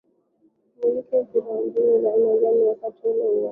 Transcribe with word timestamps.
Kuumiliki 0.81 1.15
mpira 1.23 1.45
na 1.45 1.61
mbinu 1.61 2.01
za 2.01 2.09
aina 2.13 2.31
yake 2.31 2.63
wakati 2.63 3.07
aikiwa 3.07 3.13
uwanjani 3.25 3.49